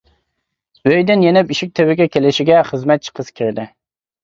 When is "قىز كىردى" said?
3.21-3.71